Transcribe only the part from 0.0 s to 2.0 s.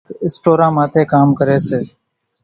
ڪانڪ اِسٽوران ماٿيَ ڪام ڪريَ سي۔